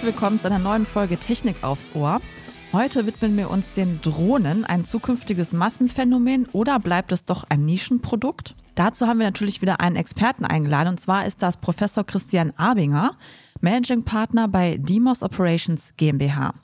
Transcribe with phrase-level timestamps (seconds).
[0.00, 2.22] Herzlich willkommen zu einer neuen Folge Technik aufs Ohr.
[2.72, 8.54] Heute widmen wir uns den Drohnen, ein zukünftiges Massenphänomen oder bleibt es doch ein Nischenprodukt?
[8.74, 13.18] Dazu haben wir natürlich wieder einen Experten eingeladen und zwar ist das Professor Christian Abinger,
[13.60, 16.54] Managing Partner bei Demos Operations GmbH.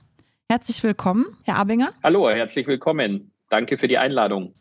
[0.49, 1.91] Herzlich willkommen, Herr Abinger.
[2.03, 3.33] Hallo, herzlich willkommen.
[3.51, 4.55] Danke für die Einladung.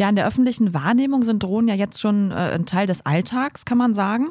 [0.00, 3.64] Ja, in der öffentlichen Wahrnehmung sind Drohnen ja jetzt schon äh, ein Teil des Alltags,
[3.64, 4.28] kann man sagen.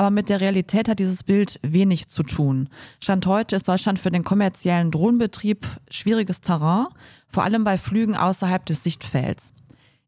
[0.00, 2.70] Aber mit der Realität hat dieses Bild wenig zu tun.
[3.02, 6.86] Stand heute ist Deutschland für den kommerziellen Drohnenbetrieb schwieriges Terrain,
[7.30, 9.52] vor allem bei Flügen außerhalb des Sichtfelds.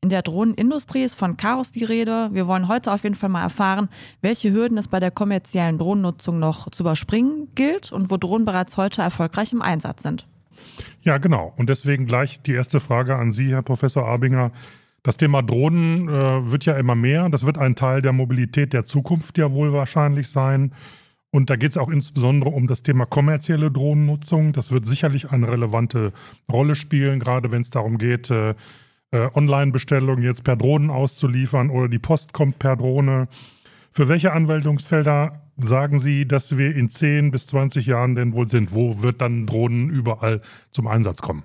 [0.00, 2.30] In der Drohnenindustrie ist von Chaos die Rede.
[2.32, 3.90] Wir wollen heute auf jeden Fall mal erfahren,
[4.22, 8.78] welche Hürden es bei der kommerziellen Drohnennutzung noch zu überspringen gilt und wo Drohnen bereits
[8.78, 10.26] heute erfolgreich im Einsatz sind.
[11.02, 11.52] Ja, genau.
[11.58, 14.52] Und deswegen gleich die erste Frage an Sie, Herr Professor Abinger.
[15.02, 17.28] Das Thema Drohnen äh, wird ja immer mehr.
[17.28, 20.72] Das wird ein Teil der Mobilität der Zukunft ja wohl wahrscheinlich sein.
[21.30, 24.52] Und da geht es auch insbesondere um das Thema kommerzielle Drohnennutzung.
[24.52, 26.12] Das wird sicherlich eine relevante
[26.50, 28.54] Rolle spielen, gerade wenn es darum geht, äh,
[29.12, 33.28] äh, Online-Bestellungen jetzt per Drohnen auszuliefern oder die Post kommt per Drohne.
[33.90, 38.74] Für welche Anwendungsfelder sagen Sie, dass wir in 10 bis 20 Jahren denn wohl sind?
[38.74, 41.42] Wo wird dann Drohnen überall zum Einsatz kommen?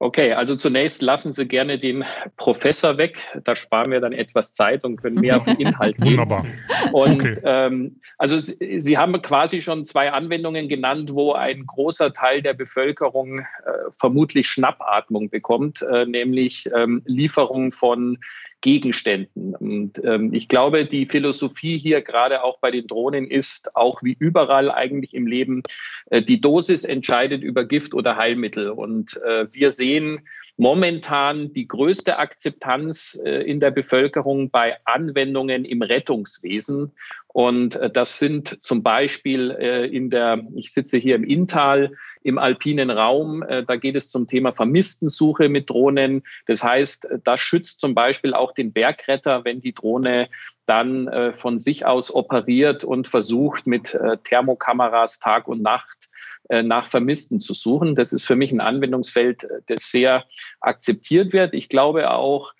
[0.00, 2.04] Okay, also zunächst lassen Sie gerne den
[2.36, 3.18] Professor weg.
[3.42, 6.12] Da sparen wir dann etwas Zeit und können mehr auf den Inhalt gehen.
[6.12, 6.46] Wunderbar.
[6.92, 7.40] Und okay.
[7.42, 12.54] ähm, also Sie, Sie haben quasi schon zwei Anwendungen genannt, wo ein großer Teil der
[12.54, 13.44] Bevölkerung äh,
[13.90, 18.18] vermutlich Schnappatmung bekommt, äh, nämlich ähm, Lieferung von
[18.60, 19.54] Gegenständen.
[19.54, 24.16] Und ähm, ich glaube, die Philosophie hier gerade auch bei den Drohnen ist, auch wie
[24.18, 25.62] überall eigentlich im Leben,
[26.10, 28.70] äh, die Dosis entscheidet über Gift oder Heilmittel.
[28.70, 30.26] Und äh, wir sehen
[30.58, 36.90] momentan die größte Akzeptanz äh, in der Bevölkerung bei Anwendungen im Rettungswesen.
[37.28, 41.92] Und äh, das sind zum Beispiel äh, in der, ich sitze hier im Inntal,
[42.24, 43.44] im alpinen Raum.
[43.48, 46.24] Da geht es zum Thema Vermisstensuche mit Drohnen.
[46.46, 50.28] Das heißt, das schützt zum Beispiel auch den Bergretter, wenn die Drohne
[50.66, 56.07] dann von sich aus operiert und versucht, mit Thermokameras Tag und Nacht
[56.48, 57.94] nach Vermissten zu suchen.
[57.94, 60.24] Das ist für mich ein Anwendungsfeld, das sehr
[60.60, 61.52] akzeptiert wird.
[61.54, 62.54] Ich glaube auch,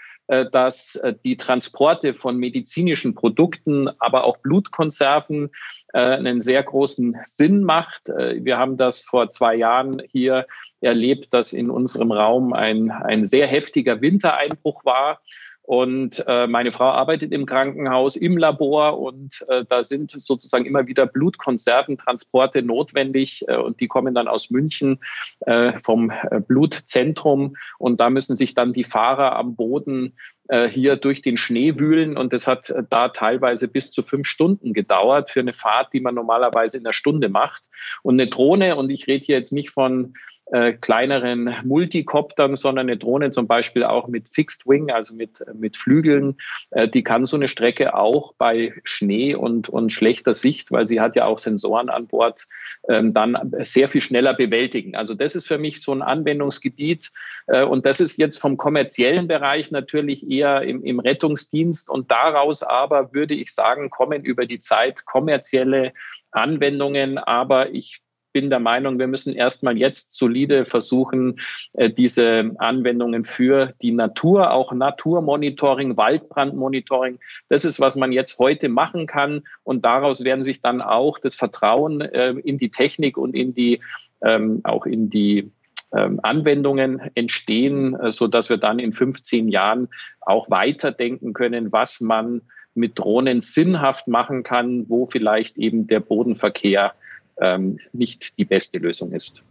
[0.53, 5.51] dass die Transporte von medizinischen Produkten, aber auch Blutkonserven
[5.95, 8.11] äh, einen sehr großen Sinn macht.
[8.11, 10.47] Äh, wir haben das vor zwei Jahren hier
[10.81, 15.21] erlebt, dass in unserem Raum ein, ein sehr heftiger Wintereinbruch war.
[15.69, 20.87] Und äh, meine Frau arbeitet im Krankenhaus, im Labor und äh, da sind sozusagen immer
[20.87, 24.99] wieder Blutkonserventransporte notwendig äh, und die kommen dann aus München
[25.41, 30.15] äh, vom äh, Blutzentrum und da müssen sich dann die Fahrer am Boden
[30.49, 34.27] äh, hier durch den Schnee wühlen und das hat äh, da teilweise bis zu fünf
[34.27, 37.65] Stunden gedauert für eine Fahrt, die man normalerweise in einer Stunde macht.
[38.03, 40.15] Und eine Drohne, und ich rede hier jetzt nicht von
[40.53, 45.77] äh, kleineren Multicoptern, sondern eine Drohne zum Beispiel auch mit Fixed Wing, also mit, mit
[45.77, 46.37] Flügeln,
[46.71, 51.01] äh, die kann so eine Strecke auch bei Schnee und, und schlechter Sicht, weil sie
[51.01, 52.47] hat ja auch Sensoren an Bord,
[52.89, 54.97] ähm, dann sehr viel schneller bewältigen.
[54.97, 57.11] Also das ist für mich so ein Anwendungsgebiet.
[57.47, 61.91] Äh, und das ist jetzt vom kommerziellen Bereich natürlich eher im, im Rettungsdienst.
[61.91, 65.93] Und daraus aber würde ich sagen, kommen über die Zeit kommerzielle
[66.31, 68.01] Anwendungen, aber ich
[68.39, 71.41] bin der Meinung, wir müssen erstmal jetzt solide versuchen,
[71.73, 78.69] äh, diese Anwendungen für die Natur, auch Naturmonitoring, Waldbrandmonitoring, das ist, was man jetzt heute
[78.69, 79.43] machen kann.
[79.65, 83.81] Und daraus werden sich dann auch das Vertrauen äh, in die Technik und in die,
[84.23, 85.51] ähm, auch in die
[85.93, 89.89] ähm, Anwendungen entstehen, äh, so dass wir dann in 15 Jahren
[90.21, 92.43] auch weiterdenken können, was man
[92.77, 96.95] mit Drohnen sinnhaft machen kann, wo vielleicht eben der Bodenverkehr
[97.41, 99.45] ähm, nicht die beste Lösung ist.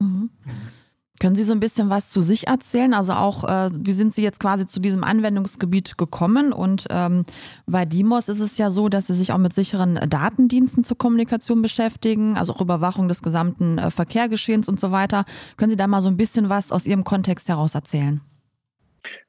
[0.00, 0.30] Mhm.
[1.20, 2.94] Können Sie so ein bisschen was zu sich erzählen?
[2.94, 6.50] Also auch, äh, wie sind Sie jetzt quasi zu diesem Anwendungsgebiet gekommen?
[6.50, 7.26] Und ähm,
[7.66, 11.60] bei Dimos ist es ja so, dass Sie sich auch mit sicheren Datendiensten zur Kommunikation
[11.60, 15.26] beschäftigen, also auch Überwachung des gesamten äh, Verkehrgeschehens und so weiter.
[15.58, 18.22] Können Sie da mal so ein bisschen was aus Ihrem Kontext heraus erzählen?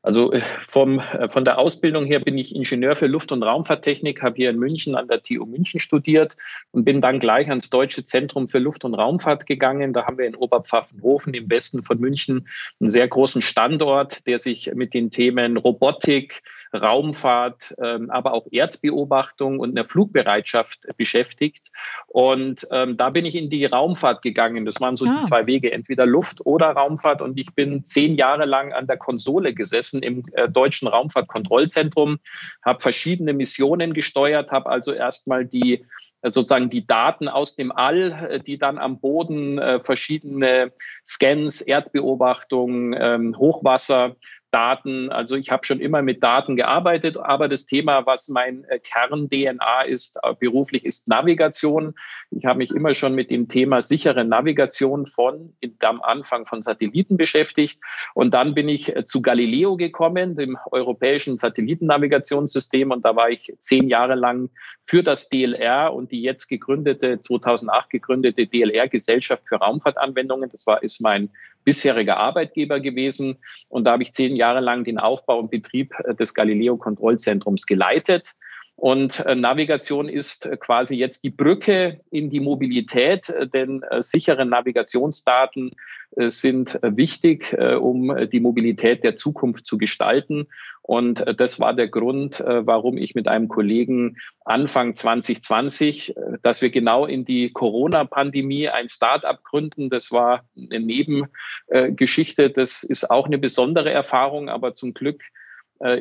[0.02, 4.22] Also äh, vom, äh, von der Ausbildung her bin ich Ingenieur für Luft- und Raumfahrttechnik,
[4.22, 6.38] habe hier in München an der TU München studiert
[6.72, 9.94] und bin dann gleich ans Deutsche Zentrum für Luft- und Raumfahrt gegangen.
[9.94, 12.48] Da haben wir in Oberpfaffenhofen im Westen von München
[12.80, 16.42] einen sehr großen Standort, der sich mit den Themen Robotik,
[16.74, 21.72] Raumfahrt, ähm, aber auch Erdbeobachtung und einer Flugbereitschaft beschäftigt.
[22.08, 24.66] Und ähm, da bin ich in die Raumfahrt gegangen.
[24.66, 25.20] Das waren so ah.
[25.22, 27.22] die zwei Wege, entweder Luft oder Raumfahrt.
[27.22, 32.20] Und ich bin zehn Jahre lang an der Konsole gesessen im äh, Deutschen Raumfahrtkontrollzentrum,
[32.64, 35.86] habe verschiedene Missionen gesteuert, habe also erstmal die
[36.24, 40.72] sozusagen die Daten aus dem All, die dann am Boden verschiedene
[41.04, 44.16] Scans, Erdbeobachtung, ähm, Hochwasser
[44.52, 45.12] Daten.
[45.12, 49.84] Also ich habe schon immer mit Daten gearbeitet, aber das Thema, was mein äh, Kern-DNA
[49.84, 51.96] ist, äh, beruflich, ist Navigation.
[52.30, 57.18] Ich habe mich immer schon mit dem Thema sichere Navigation von am Anfang von Satelliten
[57.18, 57.82] beschäftigt.
[58.14, 62.92] Und dann bin ich äh, zu Galileo gekommen, dem europäischen Satellitennavigationssystem.
[62.92, 64.50] Und da war ich zehn Jahre lang
[64.84, 70.50] für das DLR und die jetzt gegründete, 2008 gegründete DLR-Gesellschaft für Raumfahrtanwendungen.
[70.50, 71.30] Das war, ist mein
[71.64, 73.38] bisheriger Arbeitgeber gewesen.
[73.70, 78.36] Und da habe ich zehn Jahre lang den Aufbau und Betrieb äh, des Galileo-Kontrollzentrums geleitet.
[78.82, 85.72] Und äh, Navigation ist äh, quasi jetzt die Brücke in die Mobilität, denn sichere Navigationsdaten
[86.16, 90.48] sind wichtig, um die Mobilität der Zukunft zu gestalten.
[90.82, 96.22] Und äh, das war der Grund, äh, warum ich mit einem Kollegen Anfang 2020, äh,
[96.42, 99.90] dass wir genau in die Corona-Pandemie ein Start-up gründen.
[99.90, 102.50] Das war eine Nebengeschichte.
[102.50, 105.22] Das ist auch eine besondere Erfahrung, aber zum Glück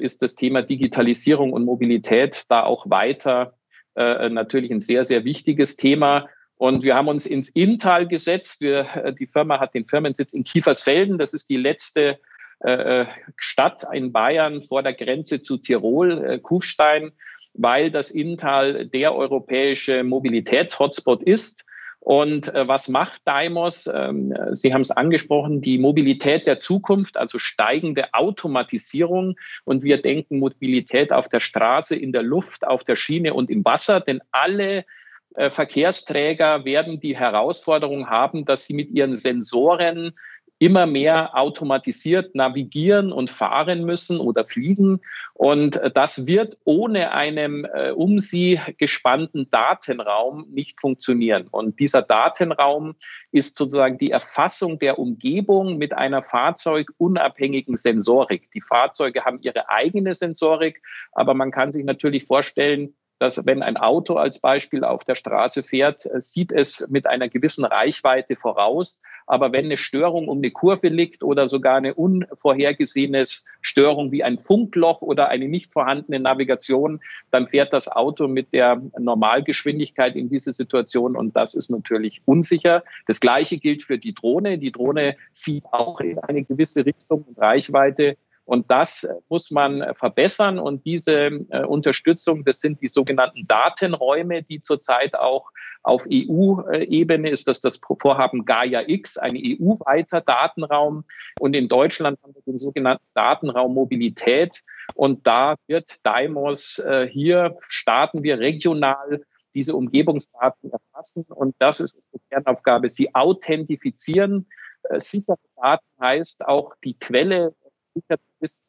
[0.00, 3.54] ist das Thema Digitalisierung und Mobilität da auch weiter
[3.96, 6.28] natürlich ein sehr, sehr wichtiges Thema.
[6.56, 8.60] Und wir haben uns ins Inntal gesetzt.
[8.60, 11.18] Wir, die Firma hat den Firmensitz in Kiefersfelden.
[11.18, 12.18] Das ist die letzte
[12.60, 13.06] äh,
[13.36, 17.12] Stadt in Bayern vor der Grenze zu Tirol, äh, Kufstein,
[17.54, 21.64] weil das Inntal der europäische Mobilitätshotspot ist.
[22.00, 23.86] Und äh, was macht Daimos?
[23.86, 29.36] Ähm, Sie haben es angesprochen, die Mobilität der Zukunft, also steigende Automatisierung.
[29.64, 33.64] Und wir denken Mobilität auf der Straße, in der Luft, auf der Schiene und im
[33.64, 34.86] Wasser, denn alle
[35.34, 40.12] äh, Verkehrsträger werden die Herausforderung haben, dass sie mit ihren Sensoren
[40.60, 45.00] immer mehr automatisiert navigieren und fahren müssen oder fliegen.
[45.32, 51.48] Und äh, das wird ohne einen äh, um sie gespannten Datenraum nicht funktionieren.
[51.50, 52.94] Und dieser Datenraum
[53.32, 58.50] ist sozusagen die Erfassung der Umgebung mit einer fahrzeugunabhängigen Sensorik.
[58.52, 63.76] Die Fahrzeuge haben ihre eigene Sensorik, aber man kann sich natürlich vorstellen, dass wenn ein
[63.76, 69.02] Auto als Beispiel auf der Straße fährt, äh, sieht es mit einer gewissen Reichweite voraus.
[69.26, 73.24] Aber wenn eine Störung um eine Kurve liegt oder sogar eine unvorhergesehene
[73.60, 77.00] Störung wie ein Funkloch oder eine nicht vorhandene Navigation,
[77.30, 82.82] dann fährt das Auto mit der Normalgeschwindigkeit in diese Situation und das ist natürlich unsicher.
[83.06, 84.56] Das Gleiche gilt für die Drohne.
[84.56, 88.16] Die Drohne sieht auch in eine gewisse Richtung und Reichweite
[88.50, 90.58] und das muss man verbessern.
[90.58, 91.14] Und diese
[91.50, 95.52] äh, Unterstützung, das sind die sogenannten Datenräume, die zurzeit auch
[95.84, 101.04] auf EU-Ebene ist das das Vorhaben Gaia X, ein EU-weiter Datenraum.
[101.38, 104.64] Und in Deutschland haben wir den sogenannten Datenraum Mobilität.
[104.94, 109.22] Und da wird Daimos äh, hier starten wir regional
[109.54, 111.24] diese Umgebungsdaten erfassen.
[111.28, 112.90] Und das ist die Kernaufgabe.
[112.90, 114.48] Sie authentifizieren.
[114.88, 117.54] Äh, sichere Daten heißt auch die Quelle
[117.94, 118.68] gesichert ist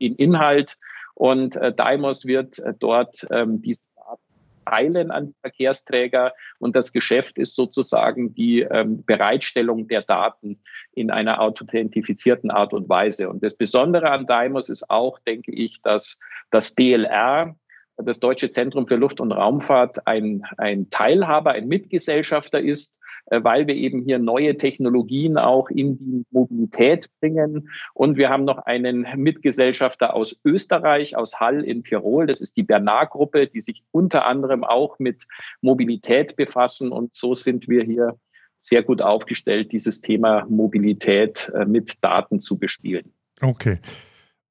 [0.00, 0.76] den Inhalt.
[1.14, 4.22] Und äh, Daimos wird äh, dort ähm, diese Daten
[4.64, 6.32] teilen an die Verkehrsträger.
[6.58, 10.60] Und das Geschäft ist sozusagen die ähm, Bereitstellung der Daten
[10.92, 13.28] in einer authentifizierten Art und Weise.
[13.28, 16.18] Und das Besondere an Daimos ist auch, denke ich, dass
[16.50, 17.56] das DLR,
[17.96, 22.99] das Deutsche Zentrum für Luft- und Raumfahrt, ein, ein Teilhaber, ein Mitgesellschafter ist
[23.30, 27.70] weil wir eben hier neue Technologien auch in die Mobilität bringen.
[27.94, 32.26] Und wir haben noch einen Mitgesellschafter aus Österreich, aus Hall in Tirol.
[32.26, 35.26] Das ist die Bernard-Gruppe, die sich unter anderem auch mit
[35.60, 36.92] Mobilität befassen.
[36.92, 38.16] Und so sind wir hier
[38.58, 43.12] sehr gut aufgestellt, dieses Thema Mobilität äh, mit Daten zu bespielen.
[43.40, 43.78] Okay.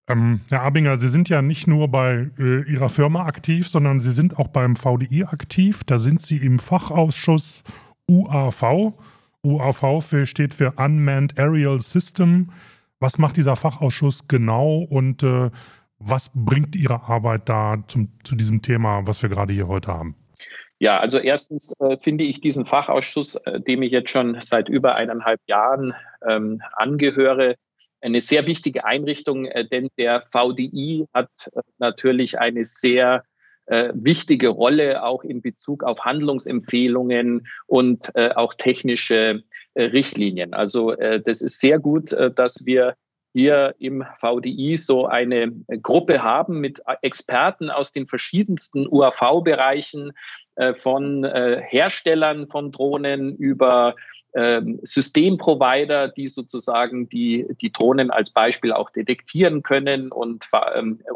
[0.10, 4.12] Ähm, Herr Abinger, Sie sind ja nicht nur bei äh, Ihrer Firma aktiv, sondern Sie
[4.12, 5.84] sind auch beim VDI aktiv.
[5.86, 7.64] Da sind Sie im Fachausschuss
[8.10, 8.94] UAV.
[9.44, 12.52] UAV für, steht für Unmanned Aerial System.
[13.00, 15.50] Was macht dieser Fachausschuss genau und äh,
[16.00, 20.16] was bringt Ihre Arbeit da zum, zu diesem Thema, was wir gerade hier heute haben?
[20.80, 24.96] Ja, also erstens äh, finde ich diesen Fachausschuss, äh, dem ich jetzt schon seit über
[24.96, 25.94] eineinhalb Jahren
[26.28, 27.56] ähm, angehöre,
[28.02, 33.24] eine sehr wichtige Einrichtung, äh, denn der VDI hat äh, natürlich eine sehr
[33.70, 39.44] äh, wichtige Rolle auch in Bezug auf Handlungsempfehlungen und äh, auch technische
[39.76, 40.54] äh, Richtlinien.
[40.54, 42.96] Also äh, das ist sehr gut, äh, dass wir
[43.32, 45.52] hier im VDI so eine
[45.84, 50.14] Gruppe haben mit Experten aus den verschiedensten UAV-Bereichen,
[50.56, 53.96] äh, von Herstellern von Drohnen über
[54.36, 60.46] ähm, Systemprovider, die sozusagen die, die Drohnen als Beispiel auch detektieren können und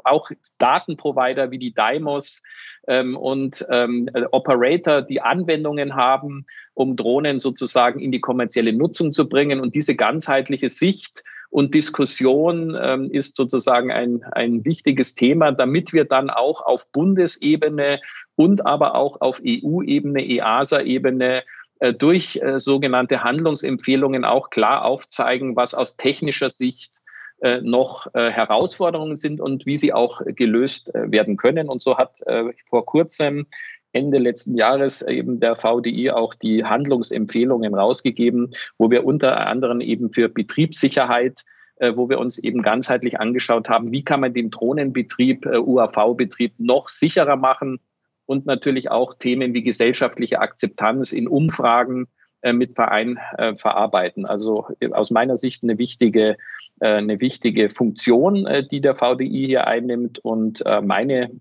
[0.03, 2.41] auch Datenprovider wie die Dymos
[2.87, 9.29] ähm, und ähm, Operator, die Anwendungen haben, um Drohnen sozusagen in die kommerzielle Nutzung zu
[9.29, 9.59] bringen.
[9.59, 12.73] Und diese ganzheitliche Sicht und Diskussion
[13.11, 18.01] ist sozusagen ein, ein wichtiges Thema, damit wir dann auch auf Bundesebene
[18.35, 21.43] und aber auch auf EU-Ebene, EASA-Ebene
[21.91, 27.01] durch äh, sogenannte Handlungsempfehlungen auch klar aufzeigen, was aus technischer Sicht
[27.41, 31.67] äh, noch Herausforderungen sind und wie sie auch gelöst werden können.
[31.67, 32.19] Und so hat
[32.69, 33.47] vor kurzem
[33.91, 40.11] Ende letzten Jahres eben der VDI auch die Handlungsempfehlungen rausgegeben, wo wir unter anderem eben
[40.11, 41.43] für Betriebssicherheit
[41.79, 47.35] wo wir uns eben ganzheitlich angeschaut haben, wie kann man den Drohnenbetrieb, UAV-Betrieb noch sicherer
[47.35, 47.79] machen,
[48.25, 52.07] und natürlich auch Themen wie gesellschaftliche Akzeptanz in Umfragen
[52.43, 54.25] äh, mit Verein äh, verarbeiten.
[54.25, 56.37] Also äh, aus meiner Sicht eine wichtige,
[56.81, 60.19] äh, eine wichtige Funktion, äh, die der VDI hier einnimmt.
[60.19, 61.31] Und meine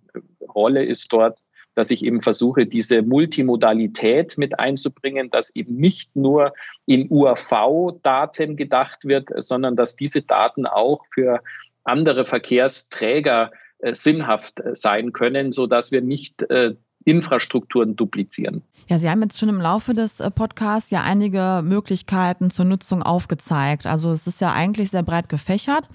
[0.55, 1.41] Rolle ist dort,
[1.75, 6.53] dass ich eben versuche, diese Multimodalität mit einzubringen, dass eben nicht nur
[6.87, 11.41] in UAV-Daten gedacht wird, sondern dass diese Daten auch für
[11.83, 13.51] andere Verkehrsträger
[13.93, 16.75] sinnhaft äh, sein können, sodass wir nicht äh,
[17.05, 18.62] Infrastrukturen duplizieren.
[18.89, 23.87] Ja, Sie haben jetzt schon im Laufe des Podcasts ja einige Möglichkeiten zur Nutzung aufgezeigt.
[23.87, 25.89] Also es ist ja eigentlich sehr breit gefächert.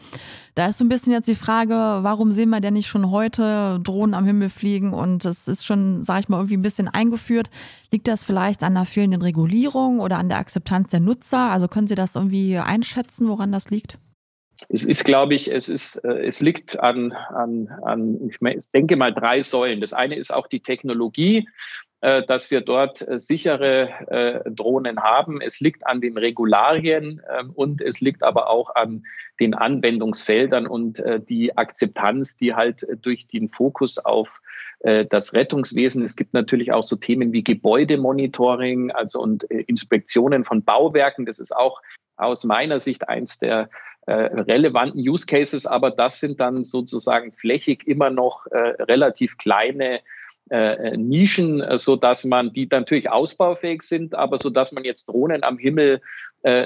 [0.56, 3.79] Da ist so ein bisschen jetzt die Frage, warum sehen wir denn nicht schon heute
[3.84, 7.50] Drohnen am Himmel fliegen und es ist schon, sage ich mal, irgendwie ein bisschen eingeführt.
[7.91, 11.51] Liegt das vielleicht an der fehlenden Regulierung oder an der Akzeptanz der Nutzer?
[11.51, 13.98] Also können Sie das irgendwie einschätzen, woran das liegt?
[14.69, 19.13] Es ist, glaube ich, es ist, äh, es liegt an, an, an, ich denke mal
[19.13, 19.81] drei Säulen.
[19.81, 21.47] Das eine ist auch die Technologie,
[22.01, 25.41] äh, dass wir dort äh, sichere Drohnen haben.
[25.41, 29.03] Es liegt an den Regularien ähm, und es liegt aber auch an
[29.39, 34.41] den Anwendungsfeldern und die Akzeptanz, die halt durch den Fokus auf
[34.79, 36.03] das Rettungswesen.
[36.03, 41.27] Es gibt natürlich auch so Themen wie Gebäudemonitoring, also und Inspektionen von Bauwerken.
[41.27, 41.83] Das ist auch
[42.15, 43.67] aus meiner Sicht eins der äh,
[44.11, 49.99] relevanten Use Cases, aber das sind dann sozusagen flächig immer noch äh, relativ kleine
[50.49, 55.09] äh, Nischen, äh, so dass man die natürlich ausbaufähig sind, aber so dass man jetzt
[55.09, 55.99] Drohnen am Himmel äh,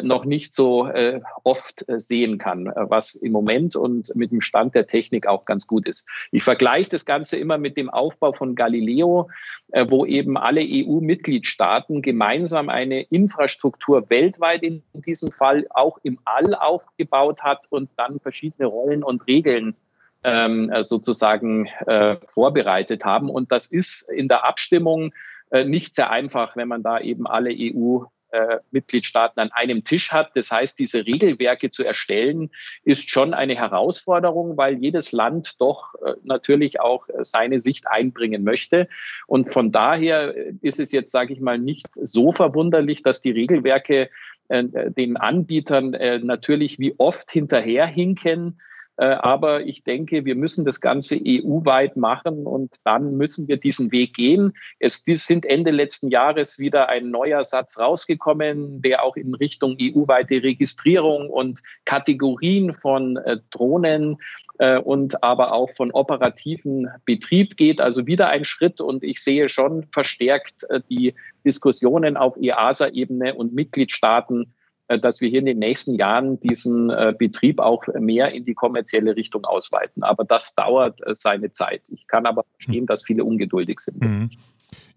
[0.04, 4.42] noch nicht so äh, oft äh, sehen kann, äh, was im Moment und mit dem
[4.42, 6.08] Stand der Technik auch ganz gut ist.
[6.32, 9.30] Ich vergleiche das Ganze immer mit dem Aufbau von Galileo,
[9.72, 16.54] äh, wo eben alle EU-Mitgliedstaaten gemeinsam eine Infrastruktur weltweit in diesem Fall auch im All
[16.54, 19.76] aufgebaut hat und dann verschiedene Rollen und Regeln
[20.24, 23.30] ähm, äh, sozusagen äh, vorbereitet haben.
[23.30, 25.14] Und das ist in der Abstimmung
[25.50, 30.12] äh, nicht sehr einfach, wenn man da eben alle EU äh, Mitgliedstaaten an einem Tisch
[30.12, 30.32] hat.
[30.36, 32.50] Das heißt, diese Regelwerke zu erstellen,
[32.84, 38.44] ist schon eine Herausforderung, weil jedes Land doch äh, natürlich auch äh, seine Sicht einbringen
[38.44, 38.88] möchte.
[39.28, 44.10] Und von daher ist es jetzt, sage ich mal, nicht so verwunderlich, dass die Regelwerke
[44.50, 45.92] den Anbietern
[46.26, 48.60] natürlich wie oft hinterherhinken
[49.06, 54.14] aber ich denke, wir müssen das Ganze EU-weit machen und dann müssen wir diesen Weg
[54.14, 54.54] gehen.
[54.80, 60.44] Es sind Ende letzten Jahres wieder ein neuer Satz rausgekommen, der auch in Richtung EU-weite
[60.44, 64.18] Registrierung und Kategorien von äh, Drohnen
[64.60, 67.82] äh, und aber auch von operativen Betrieb geht.
[67.82, 74.44] Also wieder ein Schritt und ich sehe schon verstärkt die Diskussionen auf EASA-Ebene und Mitgliedstaaten
[74.44, 74.61] äh,
[75.00, 79.16] dass wir hier in den nächsten Jahren diesen äh, Betrieb auch mehr in die kommerzielle
[79.16, 80.04] Richtung ausweiten.
[80.04, 81.84] Aber das dauert äh, seine Zeit.
[81.90, 84.02] Ich kann aber verstehen, dass viele ungeduldig sind.
[84.02, 84.30] Mhm.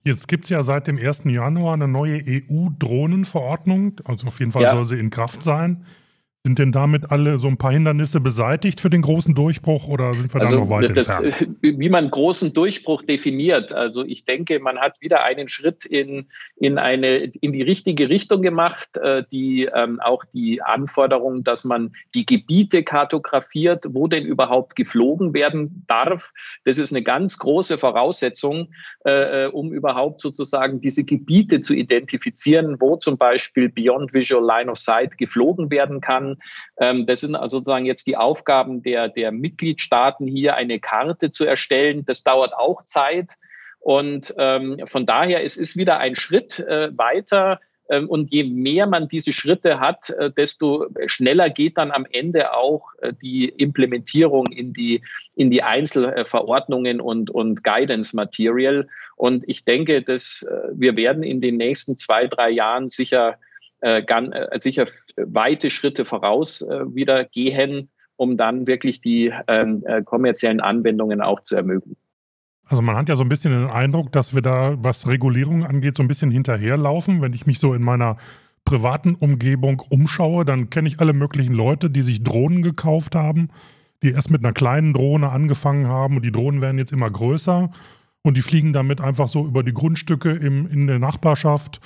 [0.04, 1.22] Jetzt gibt es ja seit dem 1.
[1.24, 4.00] Januar eine neue EU-Drohnenverordnung.
[4.04, 4.70] Also auf jeden Fall ja.
[4.70, 5.86] soll sie in Kraft sein.
[6.46, 10.34] Sind denn damit alle so ein paar Hindernisse beseitigt für den großen Durchbruch oder sind
[10.34, 11.56] wir also da noch weit das, entfernt?
[11.62, 13.72] Wie man großen Durchbruch definiert.
[13.72, 18.42] Also ich denke, man hat wieder einen Schritt in, in, eine, in die richtige Richtung
[18.42, 24.76] gemacht, äh, die ähm, auch die Anforderung, dass man die Gebiete kartografiert, wo denn überhaupt
[24.76, 26.34] geflogen werden darf.
[26.66, 28.68] Das ist eine ganz große Voraussetzung,
[29.06, 34.70] äh, äh um überhaupt sozusagen diese Gebiete zu identifizieren, wo zum Beispiel Beyond Visual Line
[34.70, 36.33] of Sight geflogen werden kann
[36.78, 41.44] ähm, das sind also sozusagen jetzt die Aufgaben der, der Mitgliedstaaten hier, eine Karte zu
[41.44, 42.04] erstellen.
[42.04, 43.34] Das dauert auch Zeit.
[43.80, 47.60] Und ähm, von daher es ist wieder ein Schritt äh, weiter.
[47.90, 52.54] Ähm, und je mehr man diese Schritte hat, äh, desto schneller geht dann am Ende
[52.54, 55.02] auch äh, die Implementierung in die,
[55.34, 58.88] in die Einzelverordnungen und, und Guidance Material.
[59.16, 63.38] Und ich denke, dass äh, wir werden in den nächsten zwei, drei Jahren sicher
[63.84, 64.86] äh, ganz, äh, sicher
[65.16, 71.40] weite Schritte voraus äh, wieder gehen, um dann wirklich die ähm, äh, kommerziellen Anwendungen auch
[71.40, 71.98] zu ermöglichen.
[72.66, 75.96] Also man hat ja so ein bisschen den Eindruck, dass wir da, was Regulierung angeht,
[75.96, 77.20] so ein bisschen hinterherlaufen.
[77.20, 78.16] Wenn ich mich so in meiner
[78.64, 83.50] privaten Umgebung umschaue, dann kenne ich alle möglichen Leute, die sich Drohnen gekauft haben,
[84.02, 87.70] die erst mit einer kleinen Drohne angefangen haben und die Drohnen werden jetzt immer größer
[88.22, 91.82] und die fliegen damit einfach so über die Grundstücke im, in der Nachbarschaft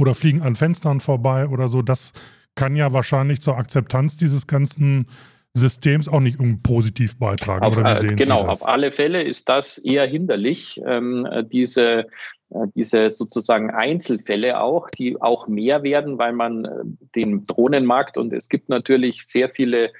[0.00, 1.82] oder fliegen an Fenstern vorbei oder so.
[1.82, 2.12] Das
[2.54, 5.06] kann ja wahrscheinlich zur Akzeptanz dieses ganzen
[5.54, 7.64] Systems auch nicht positiv beitragen.
[7.64, 12.06] Auf, äh, genau, auf alle Fälle ist das eher hinderlich, ähm, diese,
[12.50, 16.68] äh, diese sozusagen Einzelfälle auch, die auch mehr werden, weil man äh,
[17.16, 19.90] den Drohnenmarkt und es gibt natürlich sehr viele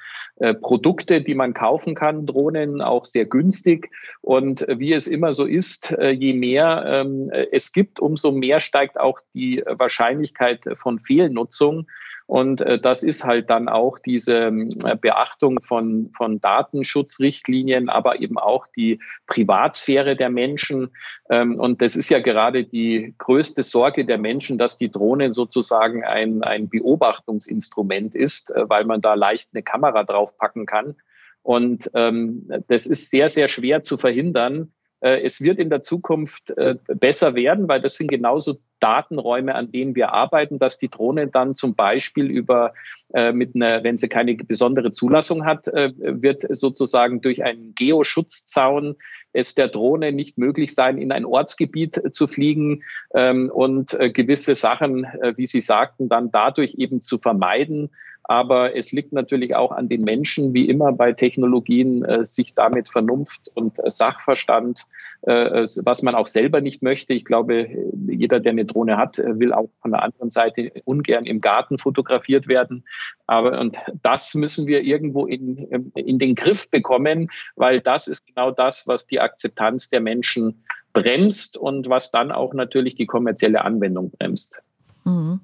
[0.40, 3.90] äh, Produkte, die man kaufen kann, Drohnen auch sehr günstig.
[4.20, 9.20] Und wie es immer so ist, je mehr ähm, es gibt, umso mehr steigt auch
[9.34, 11.86] die Wahrscheinlichkeit von Fehlnutzung.
[12.30, 14.52] Und äh, das ist halt dann auch diese
[14.84, 20.90] äh, Beachtung von, von Datenschutzrichtlinien, aber eben auch die Privatsphäre der Menschen.
[21.28, 26.04] Ähm, und das ist ja gerade die größte Sorge der Menschen, dass die Drohne sozusagen
[26.04, 30.94] ein, ein Beobachtungsinstrument ist, äh, weil man da leicht eine Kamera draufpacken kann.
[31.42, 34.70] Und ähm, das ist sehr, sehr schwer zu verhindern.
[35.00, 39.70] Äh, es wird in der Zukunft äh, besser werden, weil das sind genauso Datenräume, an
[39.72, 42.72] denen wir arbeiten, dass die Drohne dann zum Beispiel über
[43.12, 48.96] äh, mit einer, wenn sie keine besondere Zulassung hat, wird sozusagen durch einen Geoschutzzaun
[49.32, 52.82] es der Drohne nicht möglich sein, in ein Ortsgebiet zu fliegen
[53.14, 57.90] ähm, und gewisse Sachen, wie Sie sagten, dann dadurch eben zu vermeiden.
[58.24, 62.88] Aber es liegt natürlich auch an den Menschen, wie immer bei Technologien, äh, sich damit
[62.88, 64.86] Vernunft und äh, Sachverstand,
[65.22, 67.12] äh, was man auch selber nicht möchte.
[67.12, 67.68] Ich glaube,
[68.08, 72.46] jeder, der eine Drohne hat, will auch von der anderen Seite ungern im Garten fotografiert
[72.46, 72.84] werden.
[73.26, 75.58] Aber und das müssen wir irgendwo in,
[75.94, 81.56] in den Griff bekommen, weil das ist genau das, was die Akzeptanz der Menschen bremst
[81.56, 84.62] und was dann auch natürlich die kommerzielle Anwendung bremst.
[85.04, 85.40] Mhm.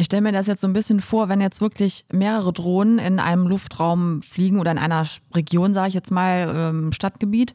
[0.00, 3.18] Ich stelle mir das jetzt so ein bisschen vor, wenn jetzt wirklich mehrere Drohnen in
[3.18, 7.54] einem Luftraum fliegen oder in einer Region, sage ich jetzt mal, ähm, Stadtgebiet.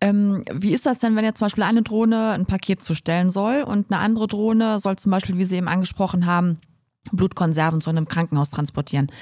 [0.00, 3.62] Ähm, wie ist das denn, wenn jetzt zum Beispiel eine Drohne ein Paket zustellen soll
[3.62, 6.58] und eine andere Drohne soll zum Beispiel, wie Sie eben angesprochen haben,
[7.12, 9.12] Blutkonserven zu einem Krankenhaus transportieren?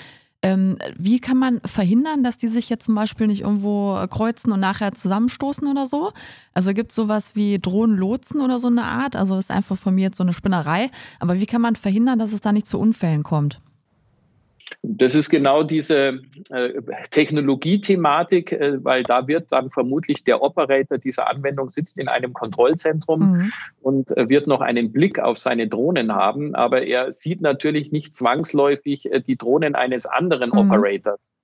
[0.46, 4.60] Ähm, wie kann man verhindern, dass die sich jetzt zum Beispiel nicht irgendwo kreuzen und
[4.60, 6.12] nachher zusammenstoßen oder so?
[6.54, 9.16] Also gibt es sowas wie Drohnenlotsen oder so eine Art?
[9.16, 10.90] Also ist einfach von mir jetzt so eine Spinnerei.
[11.18, 13.60] Aber wie kann man verhindern, dass es da nicht zu Unfällen kommt?
[14.82, 21.28] Das ist genau diese äh, Technologiethematik, äh, weil da wird dann vermutlich der Operator dieser
[21.28, 23.52] Anwendung sitzt in einem Kontrollzentrum mhm.
[23.80, 28.14] und äh, wird noch einen Blick auf seine Drohnen haben, aber er sieht natürlich nicht
[28.14, 30.58] zwangsläufig äh, die Drohnen eines anderen mhm.
[30.58, 31.35] Operators.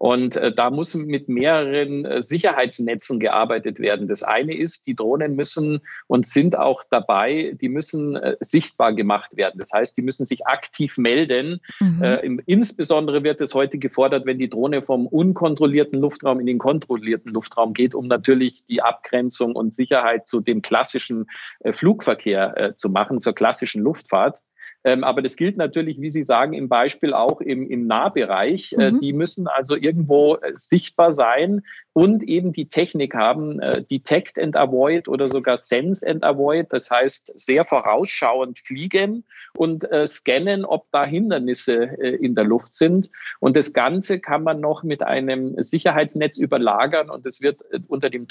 [0.00, 4.08] Und äh, da muss mit mehreren äh, Sicherheitsnetzen gearbeitet werden.
[4.08, 9.36] Das eine ist, die Drohnen müssen und sind auch dabei, die müssen äh, sichtbar gemacht
[9.36, 9.58] werden.
[9.60, 11.60] Das heißt, die müssen sich aktiv melden.
[11.80, 12.02] Mhm.
[12.02, 16.58] Äh, im, insbesondere wird es heute gefordert, wenn die Drohne vom unkontrollierten Luftraum in den
[16.58, 21.26] kontrollierten Luftraum geht, um natürlich die Abgrenzung und Sicherheit zu dem klassischen
[21.58, 24.38] äh, Flugverkehr äh, zu machen, zur klassischen Luftfahrt.
[24.84, 28.74] Ähm, aber das gilt natürlich, wie Sie sagen, im Beispiel auch im, im Nahbereich.
[28.78, 29.00] Äh, mhm.
[29.00, 31.62] die müssen also irgendwo äh, sichtbar sein
[31.92, 36.66] und eben die Technik haben, äh, Detect and Avoid oder sogar Sense and Avoid.
[36.70, 39.24] Das heißt, sehr vorausschauend fliegen
[39.56, 43.10] und äh, scannen, ob da Hindernisse äh, in der Luft sind.
[43.40, 48.08] Und das Ganze kann man noch mit einem Sicherheitsnetz überlagern und es wird äh, unter
[48.08, 48.28] dem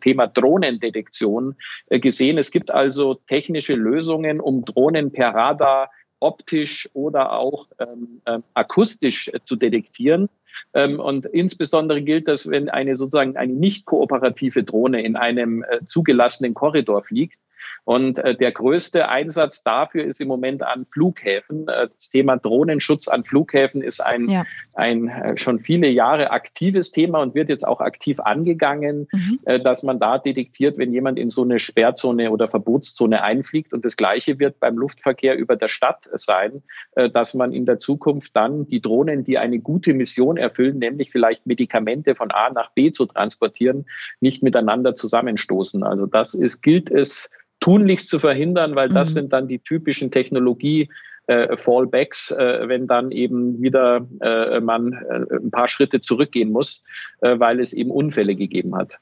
[0.00, 1.56] Thema Drohnendetektion
[1.90, 2.38] gesehen.
[2.38, 5.90] Es gibt also technische Lösungen, um Drohnen per Radar
[6.20, 10.28] optisch oder auch ähm, äh, akustisch äh, zu detektieren.
[10.74, 15.84] Ähm, und insbesondere gilt das, wenn eine sozusagen eine nicht kooperative Drohne in einem äh,
[15.86, 17.38] zugelassenen Korridor fliegt,
[17.84, 21.68] und äh, der größte Einsatz dafür ist im Moment an Flughäfen.
[21.68, 24.44] Äh, das Thema Drohnenschutz an Flughäfen ist ein, ja.
[24.74, 29.38] ein äh, schon viele Jahre aktives Thema und wird jetzt auch aktiv angegangen, mhm.
[29.44, 33.72] Äh, dass man da detektiert, wenn jemand in so eine Sperrzone oder Verbotszone einfliegt.
[33.72, 36.62] Und das Gleiche wird beim Luftverkehr über der Stadt sein,
[36.96, 41.12] äh, dass man in der Zukunft dann die Drohnen, die eine gute Mission erfüllen, nämlich
[41.12, 43.86] vielleicht Medikamente von A nach B zu transportieren,
[44.20, 45.84] nicht miteinander zusammenstoßen.
[45.84, 49.14] Also das ist, gilt es tunlichst zu verhindern, weil das mhm.
[49.14, 50.88] sind dann die typischen Technologie-
[51.26, 56.84] äh, Fallbacks, äh, wenn dann eben wieder äh, man äh, ein paar Schritte zurückgehen muss,
[57.20, 58.98] äh, weil es eben Unfälle gegeben hat.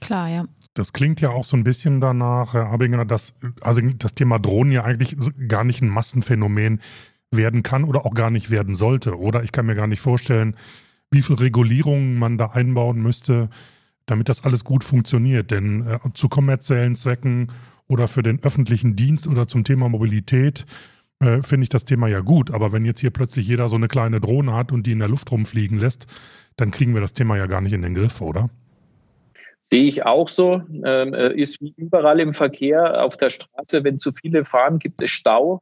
[0.00, 0.44] Klar, ja.
[0.74, 4.72] Das klingt ja auch so ein bisschen danach, Herr Abinger, dass also das Thema Drohnen
[4.72, 5.16] ja eigentlich
[5.48, 6.80] gar nicht ein Massenphänomen
[7.30, 9.18] werden kann oder auch gar nicht werden sollte.
[9.18, 10.54] Oder ich kann mir gar nicht vorstellen,
[11.10, 13.50] wie viel Regulierungen man da einbauen müsste,
[14.06, 15.50] damit das alles gut funktioniert.
[15.50, 17.48] Denn äh, zu kommerziellen Zwecken
[17.88, 20.66] oder für den öffentlichen Dienst oder zum Thema Mobilität
[21.20, 22.50] äh, finde ich das Thema ja gut.
[22.50, 25.08] Aber wenn jetzt hier plötzlich jeder so eine kleine Drohne hat und die in der
[25.08, 26.06] Luft rumfliegen lässt,
[26.56, 28.50] dann kriegen wir das Thema ja gar nicht in den Griff, oder?
[29.60, 30.62] Sehe ich auch so.
[30.84, 35.02] Ähm, äh, ist wie überall im Verkehr auf der Straße, wenn zu viele fahren, gibt
[35.02, 35.60] es Stau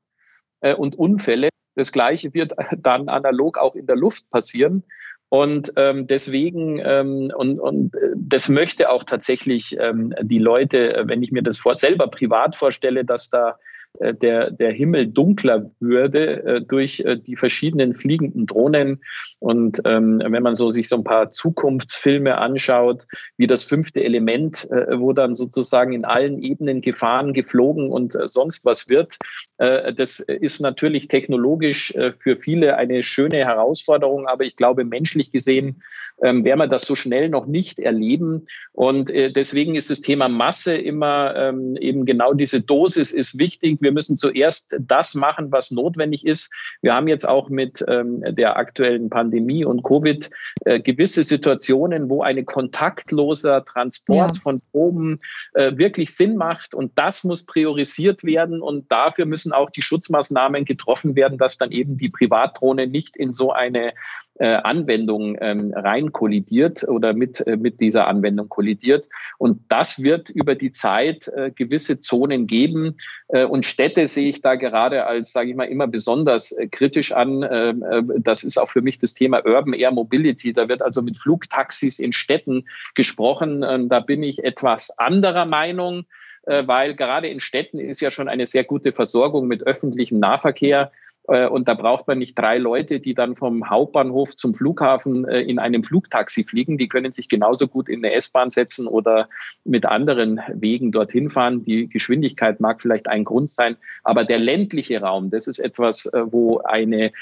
[0.60, 1.48] äh, und Unfälle.
[1.74, 4.82] Das Gleiche wird dann analog auch in der Luft passieren.
[5.28, 11.22] Und ähm, deswegen, ähm, und, und äh, das möchte auch tatsächlich ähm, die Leute, wenn
[11.22, 13.58] ich mir das vor, selber privat vorstelle, dass da
[14.00, 19.00] äh, der, der Himmel dunkler würde äh, durch äh, die verschiedenen fliegenden Drohnen.
[19.38, 24.68] Und ähm, wenn man so sich so ein paar Zukunftsfilme anschaut, wie das fünfte Element,
[24.70, 29.16] äh, wo dann sozusagen in allen Ebenen Gefahren geflogen und äh, sonst was wird,
[29.58, 35.82] äh, das ist natürlich technologisch für viele eine schöne Herausforderung, aber ich glaube, menschlich gesehen
[36.22, 38.46] ähm, werden wir das so schnell noch nicht erleben.
[38.72, 43.92] Und deswegen ist das Thema Masse immer ähm, eben genau diese Dosis ist wichtig wir
[43.92, 46.52] müssen zuerst das machen, was notwendig ist.
[46.82, 49.25] Wir haben jetzt auch mit ähm, der aktuellen Pandemie
[49.64, 50.30] und Covid
[50.64, 54.40] äh, gewisse Situationen, wo ein kontaktloser Transport ja.
[54.40, 55.20] von Proben
[55.54, 56.74] äh, wirklich Sinn macht.
[56.74, 58.62] Und das muss priorisiert werden.
[58.62, 63.32] Und dafür müssen auch die Schutzmaßnahmen getroffen werden, dass dann eben die Privatdrohne nicht in
[63.32, 63.92] so eine
[64.38, 69.08] äh, Anwendung ähm, rein kollidiert oder mit, äh, mit dieser Anwendung kollidiert.
[69.38, 72.96] Und das wird über die Zeit äh, gewisse Zonen geben.
[73.28, 77.12] Äh, und Städte sehe ich da gerade als, sage ich mal, immer besonders äh, kritisch
[77.12, 77.42] an.
[77.42, 80.52] Äh, äh, das ist auch für mich das Thema Urban Air Mobility.
[80.52, 83.64] Da wird also mit Flugtaxis in Städten gesprochen.
[83.66, 86.04] Ähm, da bin ich etwas anderer Meinung
[86.48, 90.92] weil gerade in Städten ist ja schon eine sehr gute Versorgung mit öffentlichem Nahverkehr.
[91.28, 95.40] Äh, und da braucht man nicht drei Leute, die dann vom Hauptbahnhof zum Flughafen äh,
[95.40, 96.78] in einem Flugtaxi fliegen.
[96.78, 99.28] Die können sich genauso gut in eine S-Bahn setzen oder
[99.64, 101.64] mit anderen Wegen dorthin fahren.
[101.64, 106.22] Die Geschwindigkeit mag vielleicht ein Grund sein, aber der ländliche Raum, das ist etwas, äh,
[106.26, 107.12] wo eine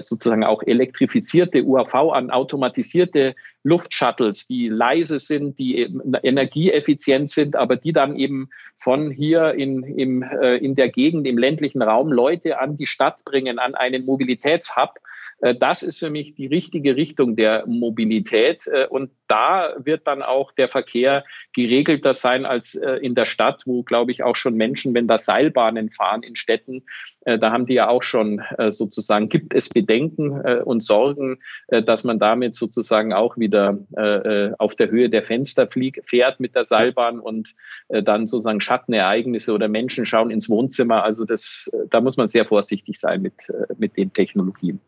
[0.00, 5.88] sozusagen auch elektrifizierte UAV an automatisierte Luftshuttles, die leise sind, die
[6.22, 11.38] energieeffizient sind, aber die dann eben von hier in, im, äh, in der Gegend, im
[11.38, 14.98] ländlichen Raum Leute an die Stadt bringen, an einen Mobilitätshub,
[15.58, 18.68] das ist für mich die richtige Richtung der Mobilität.
[18.68, 23.64] Äh, und da wird dann auch der Verkehr geregelter sein als äh, in der Stadt,
[23.66, 26.84] wo, glaube ich, auch schon Menschen, wenn da Seilbahnen fahren in Städten,
[27.24, 32.56] da haben die ja auch schon sozusagen, gibt es Bedenken und Sorgen, dass man damit
[32.56, 33.78] sozusagen auch wieder
[34.58, 37.54] auf der Höhe der Fenster fliegt, fährt mit der Seilbahn und
[37.88, 41.04] dann sozusagen Schattenereignisse oder Menschen schauen ins Wohnzimmer.
[41.04, 43.34] Also das, da muss man sehr vorsichtig sein mit,
[43.78, 44.80] mit den Technologien.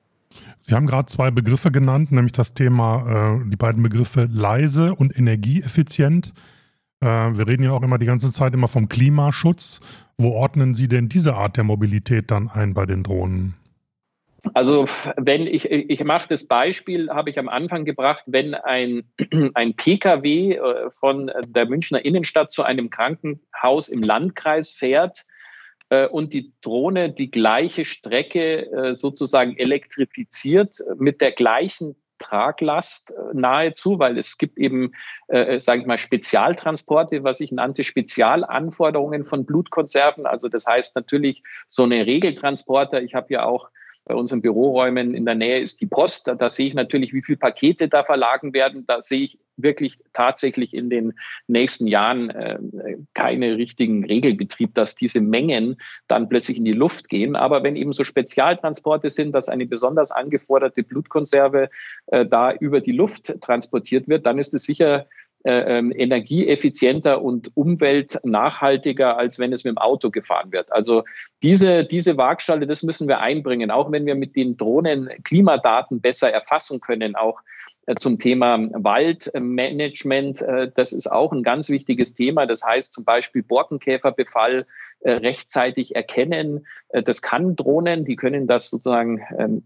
[0.61, 5.17] Sie haben gerade zwei Begriffe genannt, nämlich das Thema, äh, die beiden Begriffe leise und
[5.17, 6.33] energieeffizient.
[7.01, 9.81] Äh, wir reden ja auch immer die ganze Zeit immer vom Klimaschutz.
[10.17, 13.55] Wo ordnen Sie denn diese Art der Mobilität dann ein bei den Drohnen?
[14.53, 19.05] Also wenn ich, ich mache das Beispiel, habe ich am Anfang gebracht, wenn ein,
[19.55, 25.44] ein Pkw äh, von der Münchner Innenstadt zu einem Krankenhaus im Landkreis fährt, äh,
[26.11, 33.99] und die Drohne die gleiche Strecke äh, sozusagen elektrifiziert mit der gleichen Traglast äh, nahezu,
[33.99, 34.93] weil es gibt eben,
[35.29, 40.27] äh, sage ich mal, Spezialtransporte, was ich nannte, Spezialanforderungen von Blutkonserven.
[40.27, 43.03] Also das heißt natürlich so eine Regeltransporter.
[43.03, 43.69] Ich habe ja auch
[44.05, 46.29] bei unseren Büroräumen in der Nähe ist die Post.
[46.29, 48.85] Da, da sehe ich natürlich, wie viele Pakete da verlagen werden.
[48.87, 51.15] Da sehe ich wirklich tatsächlich in den
[51.47, 52.59] nächsten Jahren äh,
[53.15, 55.77] keine richtigen Regelbetrieb, dass diese Mengen
[56.09, 57.37] dann plötzlich in die Luft gehen.
[57.37, 61.71] Aber wenn eben so Spezialtransporte sind, dass eine besonders angeforderte Blutkonserve
[62.07, 65.07] äh, da über die Luft transportiert wird, dann ist es sicher
[65.45, 70.73] äh, ähm, energieeffizienter und umweltnachhaltiger, als wenn es mit dem Auto gefahren wird.
[70.73, 71.05] Also
[71.43, 76.31] diese, diese Waagschale, das müssen wir einbringen, auch wenn wir mit den Drohnen Klimadaten besser
[76.31, 77.41] erfassen können, auch
[77.97, 80.43] zum Thema Waldmanagement.
[80.43, 82.47] Äh, das ist auch ein ganz wichtiges Thema.
[82.47, 84.67] Das heißt zum Beispiel Borkenkäferbefall
[85.01, 86.67] äh, rechtzeitig erkennen.
[86.91, 89.63] Das kann Drohnen, die können das sozusagen ähm,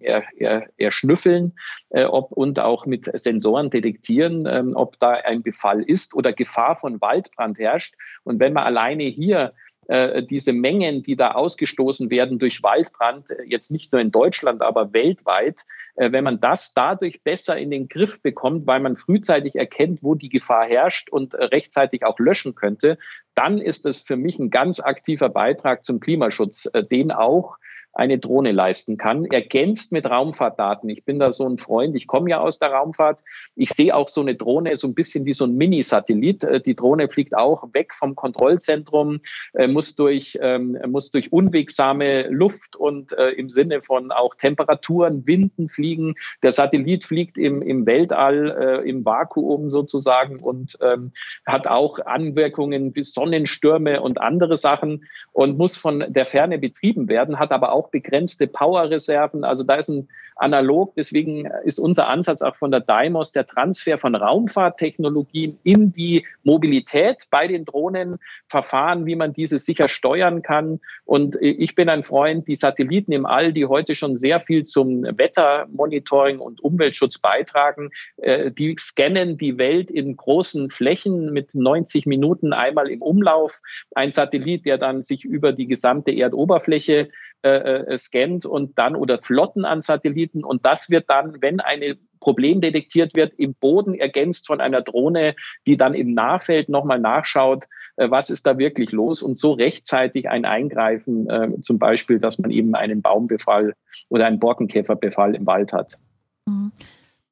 [0.78, 1.52] erschnüffeln
[1.90, 7.00] ob, und auch mit Sensoren detektieren, ähm, ob da ein Befall ist oder Gefahr von
[7.02, 7.94] Waldbrand herrscht.
[8.24, 9.52] Und wenn man alleine hier
[9.88, 14.60] äh, diese Mengen, die da ausgestoßen werden durch Waldbrand, äh, jetzt nicht nur in Deutschland,
[14.60, 15.64] aber weltweit,
[15.96, 20.14] äh, wenn man das dadurch besser in den Griff bekommt, weil man frühzeitig erkennt, wo
[20.14, 22.98] die Gefahr herrscht und rechtzeitig auch löschen könnte,
[23.34, 27.56] dann ist das für mich ein ganz aktiver Beitrag zum Klimaschutz, den auch
[27.98, 30.88] eine Drohne leisten kann, ergänzt mit Raumfahrtdaten.
[30.88, 33.24] Ich bin da so ein Freund, ich komme ja aus der Raumfahrt.
[33.56, 36.44] Ich sehe auch so eine Drohne so ein bisschen wie so ein Mini-Satellit.
[36.44, 39.20] Äh, die Drohne fliegt auch weg vom Kontrollzentrum,
[39.54, 45.26] äh, muss durch, ähm, muss durch unwegsame Luft und äh, im Sinne von auch Temperaturen,
[45.26, 46.14] Winden fliegen.
[46.44, 51.12] Der Satellit fliegt im, im Weltall, im Vakuum sozusagen und ähm,
[51.46, 57.38] hat auch Anwirkungen wie Sonnenstürme und andere Sachen und muss von der Ferne betrieben werden,
[57.38, 59.44] hat aber auch begrenzte Powerreserven.
[59.44, 60.94] Also da ist ein analog.
[60.96, 67.24] Deswegen ist unser Ansatz auch von der Daimos der Transfer von Raumfahrttechnologien in die Mobilität
[67.30, 70.80] bei den Drohnen, Verfahren, wie man diese sicher steuern kann.
[71.04, 75.02] Und ich bin ein Freund, die Satelliten im All, die heute schon sehr viel zum
[75.02, 82.52] Wettermonitoring und Umweltschutz beitragen, äh, die scannen die Welt in großen Flächen mit 90 Minuten
[82.52, 83.60] einmal im Umlauf.
[83.94, 87.08] Ein Satellit, der dann sich über die gesamte Erdoberfläche
[87.42, 90.44] äh, äh, scannt und dann oder Flotten an Satelliten.
[90.44, 95.36] Und das wird dann, wenn ein Problem detektiert wird, im Boden ergänzt von einer Drohne,
[95.66, 100.28] die dann im Nahfeld nochmal nachschaut, äh, was ist da wirklich los und so rechtzeitig
[100.28, 103.74] ein Eingreifen, äh, zum Beispiel, dass man eben einen Baumbefall
[104.08, 105.98] oder einen Borkenkäferbefall im Wald hat.
[106.46, 106.72] Mhm.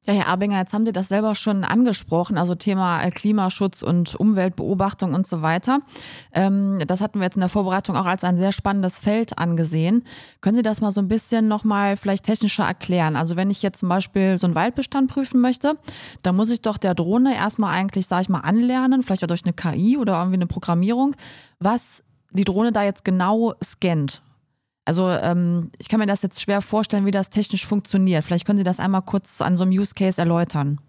[0.07, 4.15] Ja, Herr Abinger, jetzt haben Sie das selber schon angesprochen, also Thema äh, Klimaschutz und
[4.15, 5.79] Umweltbeobachtung und so weiter.
[6.31, 10.05] Ähm, das hatten wir jetzt in der Vorbereitung auch als ein sehr spannendes Feld angesehen.
[10.39, 13.17] Können Sie das mal so ein bisschen nochmal vielleicht technischer erklären?
[13.17, 15.73] Also wenn ich jetzt zum Beispiel so einen Waldbestand prüfen möchte,
[16.23, 19.43] dann muss ich doch der Drohne erstmal eigentlich, sage ich mal, anlernen, vielleicht auch durch
[19.43, 21.17] eine KI oder irgendwie eine Programmierung,
[21.59, 24.21] was die Drohne da jetzt genau scannt.
[24.87, 28.23] Also ähm, ich kann mir das jetzt schwer vorstellen, wie das technisch funktioniert.
[28.23, 30.79] Vielleicht können Sie das einmal kurz an so einem Use Case erläutern.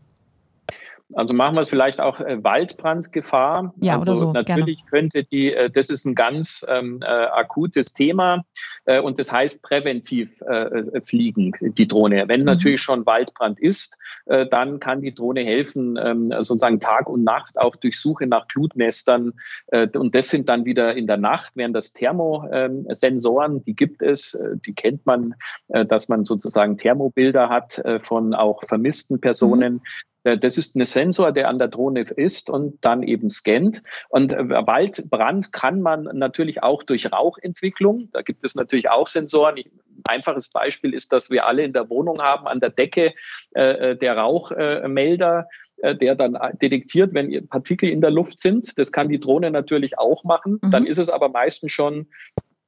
[1.14, 3.74] Also machen wir es vielleicht auch äh, Waldbrandgefahr.
[3.80, 4.32] Ja, also oder so.
[4.32, 4.90] Natürlich gerne.
[4.90, 8.44] könnte die, äh, das ist ein ganz ähm, äh, akutes Thema
[8.84, 12.28] äh, und das heißt präventiv äh, äh fliegen, die Drohne.
[12.28, 12.46] Wenn mhm.
[12.46, 13.96] natürlich schon Waldbrand ist,
[14.28, 19.32] dann kann die Drohne helfen, ähm, sozusagen Tag und Nacht auch durch Suche nach Glutnestern.
[19.68, 24.34] Äh, und das sind dann wieder in der Nacht, während das Thermosensoren, die gibt es,
[24.34, 25.34] äh, die kennt man,
[25.68, 29.74] äh, dass man sozusagen Thermobilder hat äh, von auch vermissten Personen.
[29.74, 29.82] Mhm.
[30.24, 33.82] Äh, das ist ein Sensor, der an der Drohne ist und dann eben scannt.
[34.08, 38.08] Und äh, Waldbrand kann man natürlich auch durch Rauchentwicklung.
[38.12, 39.56] Da gibt es natürlich auch Sensoren.
[39.56, 43.14] Ein einfaches Beispiel ist, dass wir alle in der Wohnung haben, an der Decke
[43.54, 45.48] äh, der Rauchmelder
[45.80, 48.76] der dann detektiert, wenn Partikel in der Luft sind.
[48.80, 50.58] Das kann die Drohne natürlich auch machen.
[50.60, 50.72] Mhm.
[50.72, 52.08] Dann ist es aber meistens schon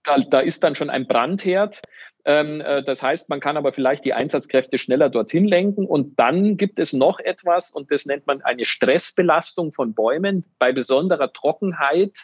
[0.04, 1.82] da, da, ist dann schon ein Brandherd.
[2.24, 5.86] Ähm, äh, das heißt, man kann aber vielleicht die Einsatzkräfte schneller dorthin lenken.
[5.86, 10.44] Und dann gibt es noch etwas, und das nennt man eine Stressbelastung von Bäumen.
[10.58, 12.18] Bei besonderer Trockenheit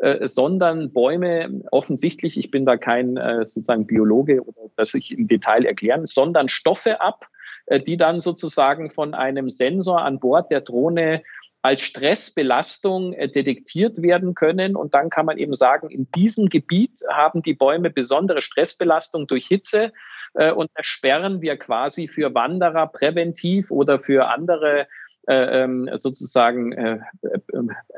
[0.00, 5.26] äh, sondern Bäume offensichtlich, ich bin da kein äh, sozusagen Biologe oder das ich im
[5.26, 7.26] Detail erklären, sondern Stoffe ab,
[7.66, 11.22] äh, die dann sozusagen von einem Sensor an Bord der Drohne
[11.62, 14.76] als Stressbelastung äh, detektiert werden können.
[14.76, 19.46] Und dann kann man eben sagen, in diesem Gebiet haben die Bäume besondere Stressbelastung durch
[19.46, 19.92] Hitze.
[20.34, 24.86] Äh, und da sperren wir quasi für Wanderer präventiv oder für andere
[25.26, 27.38] sozusagen äh, äh,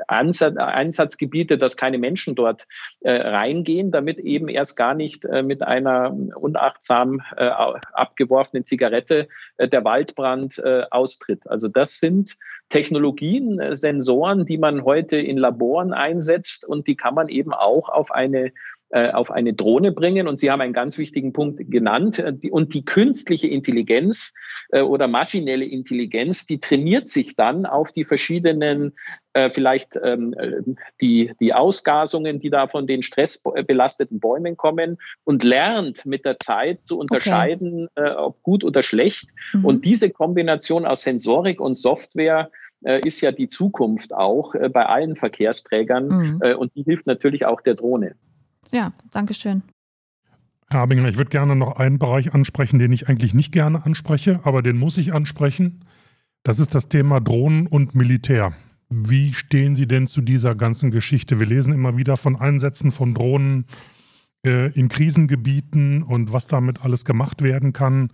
[0.07, 2.67] Ansatz, Einsatzgebiete, dass keine Menschen dort
[3.03, 9.27] reingehen, damit eben erst gar nicht mit einer unachtsam abgeworfenen Zigarette
[9.59, 11.49] der Waldbrand austritt.
[11.49, 12.37] Also das sind
[12.69, 18.11] Technologien, Sensoren, die man heute in Laboren einsetzt und die kann man eben auch auf
[18.11, 18.51] eine äh,
[18.93, 20.27] auf eine Drohne bringen.
[20.27, 22.19] Und Sie haben einen ganz wichtigen Punkt genannt.
[22.19, 24.33] Äh, und die künstliche Intelligenz
[24.69, 28.93] äh, oder maschinelle Intelligenz, die trainiert sich dann auf die verschiedenen
[29.51, 30.35] vielleicht ähm,
[31.01, 36.85] die, die Ausgasungen, die da von den stressbelasteten Bäumen kommen und lernt mit der Zeit
[36.85, 38.13] zu unterscheiden, okay.
[38.15, 39.25] ob gut oder schlecht.
[39.53, 39.65] Mhm.
[39.65, 42.51] Und diese Kombination aus Sensorik und Software
[43.03, 46.57] ist ja die Zukunft auch bei allen Verkehrsträgern mhm.
[46.59, 48.13] und die hilft natürlich auch der Drohne.
[48.71, 49.63] Ja, danke schön.
[50.69, 54.39] Herr Abinger, ich würde gerne noch einen Bereich ansprechen, den ich eigentlich nicht gerne anspreche,
[54.43, 55.85] aber den muss ich ansprechen.
[56.43, 58.53] Das ist das Thema Drohnen und Militär.
[58.89, 61.39] Wie stehen Sie denn zu dieser ganzen Geschichte?
[61.39, 63.65] Wir lesen immer wieder von Einsätzen von Drohnen
[64.45, 68.09] äh, in Krisengebieten und was damit alles gemacht werden kann.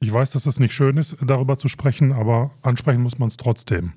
[0.00, 3.36] Ich weiß, dass es nicht schön ist, darüber zu sprechen, aber ansprechen muss man es
[3.36, 3.92] trotzdem.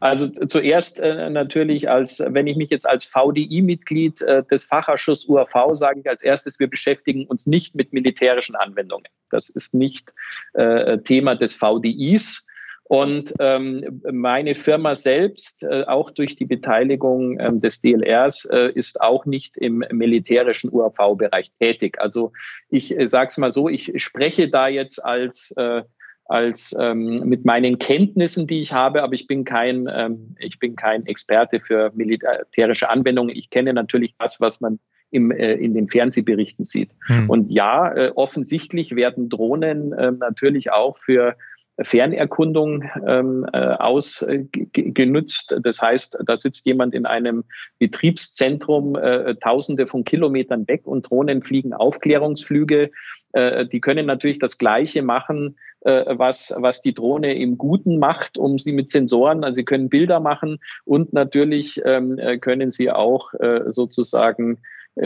[0.00, 5.74] Also zuerst äh, natürlich, als wenn ich mich jetzt als VDI-Mitglied äh, des Fachausschusses UAV
[5.74, 9.06] sage ich als erstes, wir beschäftigen uns nicht mit militärischen Anwendungen.
[9.30, 10.12] Das ist nicht
[10.54, 12.46] äh, Thema des VDIs.
[12.88, 19.00] Und ähm, meine Firma selbst, äh, auch durch die Beteiligung ähm, des DLRs, äh, ist
[19.00, 22.00] auch nicht im militärischen UAV-Bereich tätig.
[22.00, 22.32] Also
[22.68, 25.82] ich äh, sage es mal so, ich spreche da jetzt als äh,
[26.28, 30.76] als ähm, mit meinen Kenntnissen, die ich habe, aber ich bin kein, ähm, ich bin
[30.76, 33.34] kein Experte für militärische Anwendungen.
[33.34, 34.78] Ich kenne natürlich das, was man
[35.10, 36.90] im, äh, in den Fernsehberichten sieht.
[37.06, 37.30] Hm.
[37.30, 41.36] Und ja, äh, offensichtlich werden Drohnen äh, natürlich auch für
[41.78, 45.52] Fernerkundung ähm, äh, ausgenutzt.
[45.52, 47.44] Äh, das heißt, da sitzt jemand in einem
[47.78, 52.90] Betriebszentrum äh, tausende von Kilometern weg und Drohnen fliegen Aufklärungsflüge.
[53.32, 58.58] Äh, die können natürlich das Gleiche machen, was, was die Drohne im Guten macht, um
[58.58, 63.32] sie mit Sensoren, also sie können Bilder machen und natürlich ähm, äh, können sie auch
[63.68, 64.58] sozusagen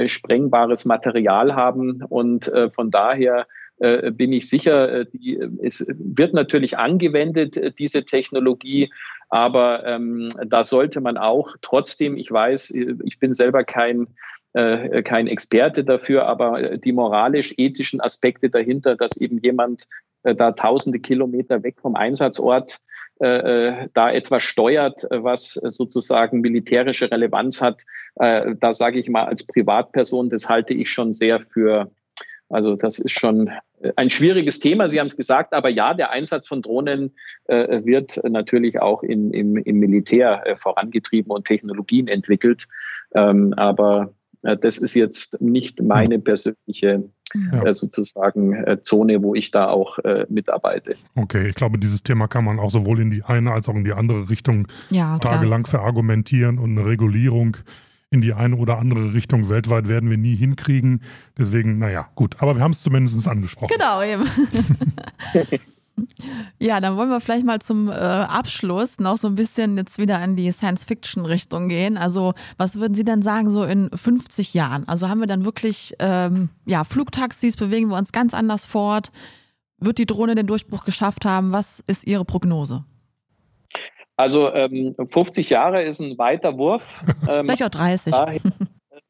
[0.06, 2.02] sprengbares Material haben.
[2.08, 3.46] Und von daher
[3.80, 8.92] äh, bin ich sicher, äh, die, es wird natürlich angewendet, äh, diese Technologie,
[9.30, 14.08] aber ähm, da sollte man auch trotzdem, ich weiß, ich bin selber kein
[14.52, 19.86] äh, kein Experte dafür, aber die moralisch-ethischen Aspekte dahinter, dass eben jemand äh,
[20.22, 22.78] da tausende Kilometer weg vom Einsatzort
[23.20, 27.82] äh, da etwas steuert, was sozusagen militärische Relevanz hat,
[28.16, 31.90] da sage ich mal als Privatperson, das halte ich schon sehr für,
[32.48, 33.50] also das ist schon
[33.96, 37.14] ein schwieriges Thema, Sie haben es gesagt, aber ja, der Einsatz von Drohnen
[37.46, 42.66] äh, wird natürlich auch in, im, im Militär äh, vorangetrieben und Technologien entwickelt.
[43.14, 47.04] Ähm, aber äh, das ist jetzt nicht meine persönliche
[47.52, 47.64] ja.
[47.64, 50.96] Äh, sozusagen äh, Zone, wo ich da auch äh, mitarbeite.
[51.14, 53.84] Okay, ich glaube, dieses Thema kann man auch sowohl in die eine als auch in
[53.84, 57.56] die andere Richtung ja, tagelang verargumentieren und eine Regulierung
[58.10, 61.02] in die eine oder andere Richtung weltweit werden wir nie hinkriegen.
[61.38, 62.42] Deswegen, naja, gut.
[62.42, 63.70] Aber wir haben es zumindest angesprochen.
[63.72, 64.24] Genau, eben.
[66.58, 70.22] Ja, dann wollen wir vielleicht mal zum äh, Abschluss noch so ein bisschen jetzt wieder
[70.22, 71.96] in die Science-Fiction-Richtung gehen.
[71.96, 74.88] Also, was würden Sie denn sagen, so in 50 Jahren?
[74.88, 79.10] Also, haben wir dann wirklich ähm, ja, Flugtaxis, bewegen wir uns ganz anders fort?
[79.78, 81.52] Wird die Drohne den Durchbruch geschafft haben?
[81.52, 82.84] Was ist Ihre Prognose?
[84.20, 87.02] Also ähm, 50 Jahre ist ein weiter Wurf.
[87.28, 88.14] Ähm, Vielleicht auch 30.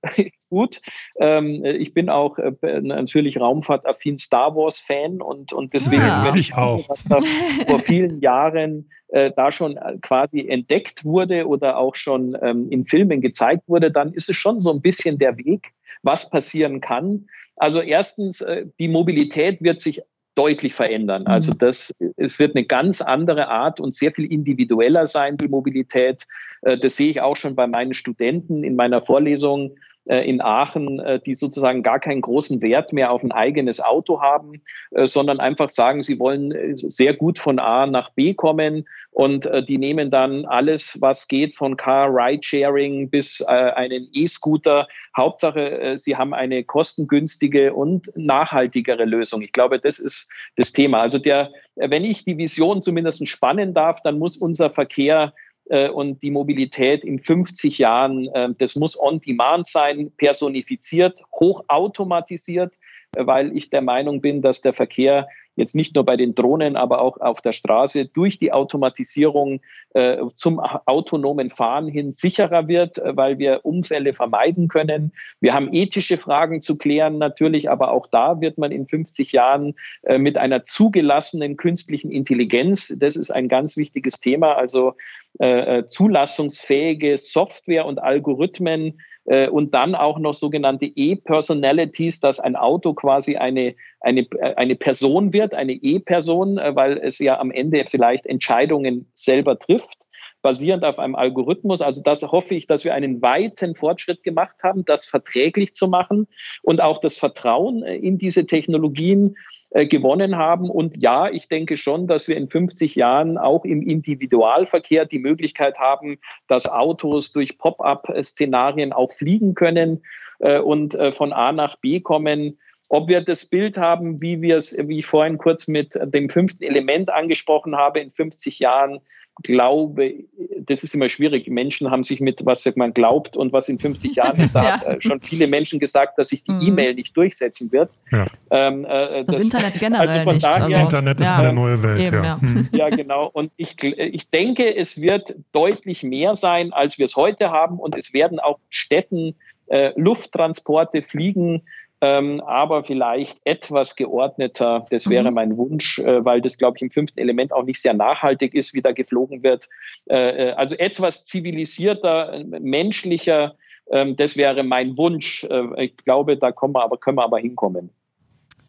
[0.50, 0.80] gut.
[1.18, 6.24] Ähm, ich bin auch äh, natürlich raumfahrtaffin Star Wars-Fan und, und deswegen, ja.
[6.24, 6.88] wenn ich auch.
[6.88, 7.20] was da
[7.68, 12.86] vor vielen Jahren äh, da schon äh, quasi entdeckt wurde oder auch schon ähm, in
[12.86, 17.26] Filmen gezeigt wurde, dann ist es schon so ein bisschen der Weg, was passieren kann.
[17.56, 20.02] Also erstens, äh, die Mobilität wird sich
[20.34, 21.26] deutlich verändern.
[21.26, 21.58] Also mhm.
[21.58, 26.26] das, es wird eine ganz andere Art und sehr viel individueller sein, die Mobilität.
[26.62, 30.98] Äh, das sehe ich auch schon bei meinen Studenten in meiner Vorlesung äh, in Aachen,
[31.00, 35.40] äh, die sozusagen gar keinen großen Wert mehr auf ein eigenes Auto haben, äh, sondern
[35.40, 40.46] einfach sagen, sie wollen sehr gut von A nach B kommen und die nehmen dann
[40.46, 44.88] alles, was geht, von Car Ride-Sharing bis einen E-Scooter.
[45.16, 49.42] Hauptsache, sie haben eine kostengünstige und nachhaltigere Lösung.
[49.42, 51.00] Ich glaube, das ist das Thema.
[51.00, 55.40] Also der, wenn ich die Vision zumindest spannen darf, dann muss unser Verkehr äh,
[55.88, 62.74] und die Mobilität in 50 Jahren, äh, das muss on-demand sein, personifiziert, hochautomatisiert,
[63.16, 65.28] äh, weil ich der Meinung bin, dass der Verkehr
[65.60, 69.60] jetzt nicht nur bei den Drohnen, aber auch auf der Straße durch die Automatisierung
[69.94, 75.12] äh, zum autonomen Fahren hin sicherer wird, äh, weil wir Unfälle vermeiden können.
[75.40, 79.74] Wir haben ethische Fragen zu klären natürlich, aber auch da wird man in 50 Jahren
[80.02, 84.94] äh, mit einer zugelassenen künstlichen Intelligenz, das ist ein ganz wichtiges Thema, also
[85.38, 92.56] äh, äh zulassungsfähige Software und Algorithmen äh, und dann auch noch sogenannte E-Personalities, dass ein
[92.56, 97.84] Auto quasi eine, eine, eine Person wird, eine E-Person, äh, weil es ja am Ende
[97.84, 100.06] vielleicht Entscheidungen selber trifft
[100.42, 101.80] basierend auf einem Algorithmus.
[101.80, 106.26] Also das hoffe ich, dass wir einen weiten Fortschritt gemacht haben, das verträglich zu machen
[106.62, 109.36] und auch das Vertrauen äh, in diese Technologien
[109.72, 110.68] gewonnen haben.
[110.68, 115.78] Und ja, ich denke schon, dass wir in 50 Jahren auch im Individualverkehr die Möglichkeit
[115.78, 116.18] haben,
[116.48, 120.02] dass Autos durch Pop-up-Szenarien auch fliegen können
[120.40, 122.58] äh, und äh, von A nach B kommen.
[122.88, 126.64] Ob wir das Bild haben, wie wir es, wie ich vorhin kurz mit dem fünften
[126.64, 129.00] Element angesprochen habe, in 50 Jahren,
[129.42, 130.14] glaube,
[130.58, 131.48] das ist immer schwierig.
[131.48, 134.80] Menschen haben sich mit, was man glaubt und was in 50 Jahren ist, da ja.
[134.80, 136.62] hat schon viele Menschen gesagt, dass sich die mhm.
[136.62, 137.96] E-Mail nicht durchsetzen wird.
[138.10, 138.26] Ja.
[138.50, 140.44] Ähm, äh, das, das, Internet generell also von nicht.
[140.44, 142.06] Daher, also, Internet ist ja, eine neue Welt.
[142.06, 142.38] Eben, ja.
[142.40, 142.68] Mhm.
[142.72, 143.30] ja, genau.
[143.32, 147.78] Und ich, ich denke, es wird deutlich mehr sein, als wir es heute haben.
[147.78, 149.34] Und es werden auch Städten
[149.66, 151.62] äh, Lufttransporte fliegen
[152.00, 154.86] ähm, aber vielleicht etwas geordneter.
[154.90, 155.34] Das wäre mhm.
[155.34, 158.72] mein Wunsch, äh, weil das, glaube ich, im fünften Element auch nicht sehr nachhaltig ist,
[158.74, 159.68] wie da geflogen wird.
[160.08, 163.54] Äh, äh also etwas zivilisierter, äh, menschlicher.
[163.90, 165.44] Ähm, das wäre mein Wunsch.
[165.44, 167.90] Äh, ich glaube, da kommen wir aber, können wir aber hinkommen.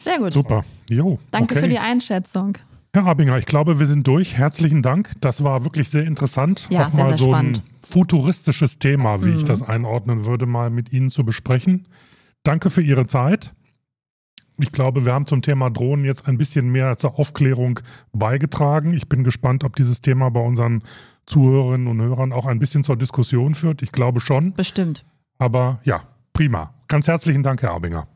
[0.04, 0.34] Sehr gut.
[0.34, 0.66] Super.
[0.90, 1.64] Jo, Danke okay.
[1.64, 2.58] für die Einschätzung.
[2.94, 4.38] Herr Abinger, ich glaube, wir sind durch.
[4.38, 5.12] Herzlichen Dank.
[5.22, 6.68] Das war wirklich sehr interessant.
[6.70, 7.60] Ja, auch sehr, mal sehr so spannend.
[7.60, 9.38] ein futuristisches Thema, wie Mhm.
[9.38, 11.88] ich das einordnen würde, mal mit Ihnen zu besprechen.
[12.44, 13.52] Danke für Ihre Zeit.
[14.60, 17.80] Ich glaube, wir haben zum Thema Drohnen jetzt ein bisschen mehr zur Aufklärung
[18.14, 18.94] beigetragen.
[18.94, 20.84] Ich bin gespannt, ob dieses Thema bei unseren
[21.26, 23.82] Zuhörerinnen und Hörern auch ein bisschen zur Diskussion führt.
[23.82, 24.54] Ich glaube schon.
[24.54, 25.06] Bestimmt.
[25.40, 26.74] Aber ja, prima.
[26.88, 28.08] Ganz herzlichen Dank, Herr Abinger.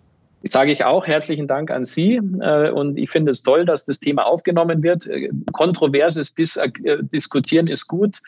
[0.43, 3.99] Sage ich auch herzlichen Dank an Sie äh, und ich finde es toll, dass das
[3.99, 5.07] Thema aufgenommen wird.
[5.07, 6.69] Äh, Kontroverses Dis äh,
[7.01, 8.21] Diskutieren ist gut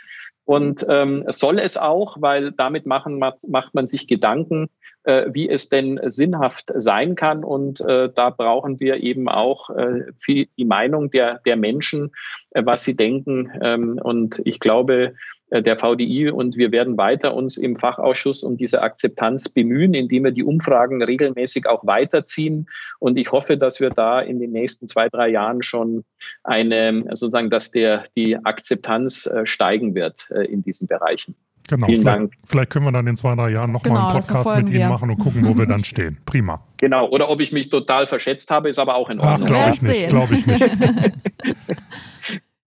[0.45, 4.69] und ähm, soll es auch, weil damit machen, macht, man sich Gedanken,
[5.07, 10.47] wie es denn sinnhaft sein kann und äh, da brauchen wir eben auch äh, viel
[10.57, 12.11] die Meinung der, der Menschen,
[12.51, 15.13] äh, was sie denken ähm, und ich glaube,
[15.49, 20.25] äh, der VDI und wir werden weiter uns im Fachausschuss um diese Akzeptanz bemühen, indem
[20.25, 22.67] wir die Umfragen regelmäßig auch weiterziehen.
[22.99, 26.03] Und ich hoffe, dass wir da in den nächsten zwei, drei Jahren schon
[26.43, 31.35] eine, sozusagen, dass der, die Akzeptanz äh, steigen wird äh, in diesen Bereichen.
[31.67, 32.33] Genau, Vielen vielleicht, Dank.
[32.45, 34.89] vielleicht können wir dann in zwei, drei Jahren nochmal Genau, einen Podcast mit Ihnen wir.
[34.89, 36.17] machen und gucken, wo wir dann stehen.
[36.25, 36.61] Prima.
[36.77, 37.09] Genau.
[37.09, 39.47] Oder ob ich mich total verschätzt habe, ist aber auch in Ach, Ordnung.
[39.47, 40.65] glaube werden ich nicht, glaube ich nicht.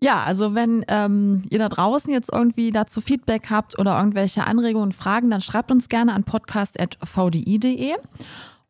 [0.01, 4.89] Ja, also wenn ähm, ihr da draußen jetzt irgendwie dazu Feedback habt oder irgendwelche Anregungen
[4.89, 7.93] und Fragen, dann schreibt uns gerne an podcast.vdi.de.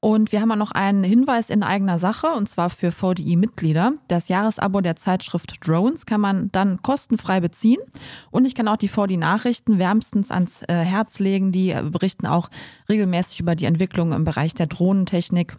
[0.05, 3.95] Und wir haben auch noch einen Hinweis in eigener Sache, und zwar für VDI-Mitglieder.
[4.07, 7.81] Das Jahresabo der Zeitschrift Drones kann man dann kostenfrei beziehen.
[8.31, 11.53] Und ich kann auch die VDI-Nachrichten wärmstens ans äh, Herz legen.
[11.53, 12.51] Die äh, berichten auch
[12.91, 15.57] regelmäßig über die Entwicklung im Bereich der Drohnentechnik.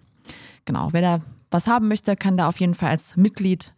[0.65, 3.73] Genau, wer da was haben möchte, kann da auf jeden Fall als Mitglied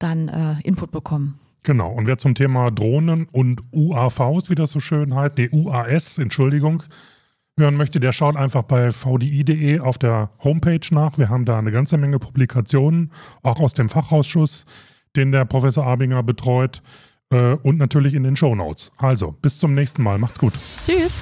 [0.00, 1.38] dann äh, Input bekommen.
[1.62, 1.92] Genau.
[1.92, 6.82] Und wer zum Thema Drohnen und UAVs, wie das so schön heißt, nee, UAS, Entschuldigung,
[7.58, 11.18] hören möchte, der schaut einfach bei vdi.de auf der Homepage nach.
[11.18, 14.64] Wir haben da eine ganze Menge Publikationen, auch aus dem Fachausschuss,
[15.16, 16.82] den der Professor Abinger betreut
[17.30, 18.92] äh, und natürlich in den Shownotes.
[18.96, 20.18] Also, bis zum nächsten Mal.
[20.18, 20.54] Macht's gut.
[20.86, 21.14] Tschüss.